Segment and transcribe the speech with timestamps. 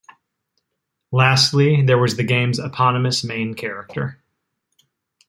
[1.11, 4.17] Lastly, there was the game's eponymous main character.